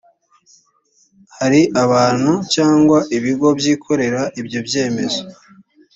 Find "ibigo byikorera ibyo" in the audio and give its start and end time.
3.17-4.59